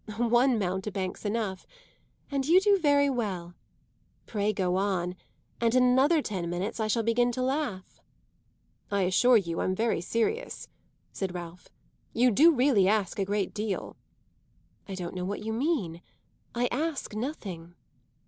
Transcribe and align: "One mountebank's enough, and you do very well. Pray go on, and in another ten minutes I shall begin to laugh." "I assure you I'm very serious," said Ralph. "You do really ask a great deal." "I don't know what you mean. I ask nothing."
"One 0.17 0.57
mountebank's 0.57 1.25
enough, 1.25 1.67
and 2.31 2.43
you 2.47 2.59
do 2.59 2.79
very 2.79 3.07
well. 3.07 3.53
Pray 4.25 4.51
go 4.51 4.75
on, 4.77 5.15
and 5.59 5.75
in 5.75 5.83
another 5.83 6.23
ten 6.23 6.49
minutes 6.49 6.79
I 6.79 6.87
shall 6.87 7.03
begin 7.03 7.31
to 7.33 7.41
laugh." 7.43 8.01
"I 8.89 9.03
assure 9.03 9.37
you 9.37 9.59
I'm 9.61 9.75
very 9.75 10.01
serious," 10.01 10.67
said 11.13 11.35
Ralph. 11.35 11.67
"You 12.13 12.31
do 12.31 12.51
really 12.51 12.87
ask 12.87 13.19
a 13.19 13.25
great 13.25 13.53
deal." 13.53 13.95
"I 14.87 14.95
don't 14.95 15.13
know 15.13 15.23
what 15.23 15.43
you 15.43 15.53
mean. 15.53 16.01
I 16.55 16.65
ask 16.71 17.13
nothing." 17.13 17.75